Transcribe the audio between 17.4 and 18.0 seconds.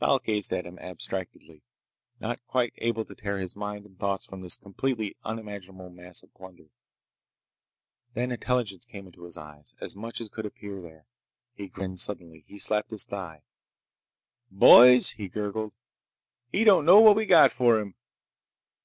for him!"